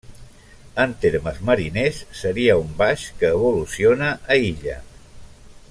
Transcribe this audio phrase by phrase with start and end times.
[0.83, 4.83] En termes mariners seria un baix que evoluciona a illa.